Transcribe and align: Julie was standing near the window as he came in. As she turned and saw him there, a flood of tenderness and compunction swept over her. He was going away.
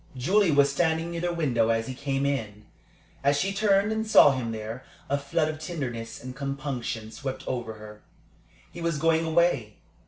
Julie 0.17 0.49
was 0.49 0.71
standing 0.71 1.11
near 1.11 1.21
the 1.21 1.31
window 1.31 1.69
as 1.69 1.85
he 1.85 1.93
came 1.93 2.25
in. 2.25 2.65
As 3.23 3.39
she 3.39 3.53
turned 3.53 3.91
and 3.91 4.07
saw 4.07 4.31
him 4.31 4.51
there, 4.51 4.83
a 5.11 5.15
flood 5.15 5.47
of 5.47 5.59
tenderness 5.59 6.23
and 6.23 6.35
compunction 6.35 7.11
swept 7.11 7.43
over 7.47 7.73
her. 7.73 8.01
He 8.71 8.81
was 8.81 8.97
going 8.97 9.23
away. 9.25 9.75